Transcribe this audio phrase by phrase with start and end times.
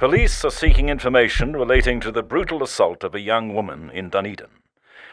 [0.00, 4.48] Police are seeking information relating to the brutal assault of a young woman in Dunedin.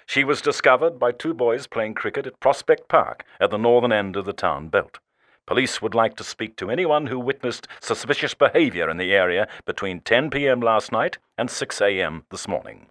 [0.06, 4.16] She was discovered by two boys playing cricket at Prospect Park at the northern end
[4.16, 5.00] of the town belt.
[5.46, 10.00] Police would like to speak to anyone who witnessed suspicious behaviour in the area between
[10.00, 12.86] 10 pm last night and 6 am this morning.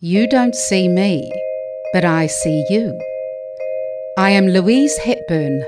[0.00, 1.30] You don't see me,
[1.92, 2.98] but I see you.
[4.16, 5.62] I am Louise Hepburn,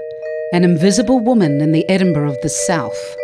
[0.55, 3.17] an invisible woman in the Edinburgh of the South.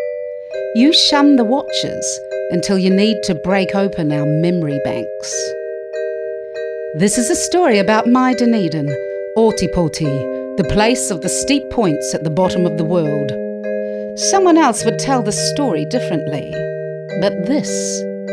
[0.74, 5.32] You shun the watchers until you need to break open our memory banks.
[6.94, 8.88] This is a story about my Dunedin,
[9.36, 13.30] Ōtepoti, the place of the steep points at the bottom of the world.
[14.18, 16.52] Someone else would tell the story differently,
[17.20, 17.70] but this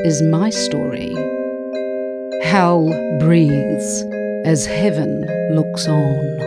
[0.05, 1.13] is my story.
[2.43, 2.87] Hell
[3.19, 4.03] breathes
[4.45, 5.21] as heaven
[5.51, 6.37] looks on.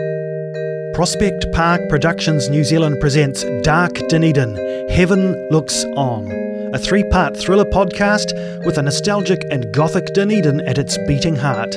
[0.95, 4.57] Prospect Park Productions New Zealand presents Dark Dunedin
[4.91, 6.27] Heaven Looks On,
[6.73, 8.33] a three part thriller podcast
[8.65, 11.71] with a nostalgic and gothic Dunedin at its beating heart.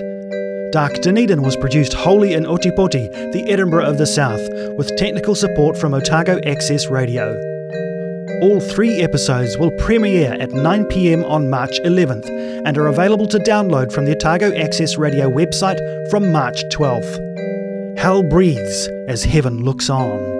[0.71, 4.41] Dark Dunedin was produced wholly in Ōtepoti, the Edinburgh of the South,
[4.77, 7.39] with technical support from Otago Access Radio.
[8.41, 12.27] All three episodes will premiere at 9pm on March 11th
[12.65, 17.97] and are available to download from the Otago Access Radio website from March 12th.
[17.99, 20.32] Hell breathes as heaven looks on.